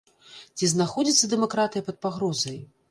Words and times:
Ці 0.59 0.69
знаходзіцца 0.73 1.31
дэмакратыя 1.35 1.87
пад 1.91 2.03
пагрозай? 2.09 2.59